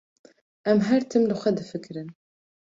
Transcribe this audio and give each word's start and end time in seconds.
Em 0.71 0.79
her 0.87 1.03
tim 1.09 1.23
li 1.27 1.35
xwe 1.41 1.51
difikirin. 1.57 2.09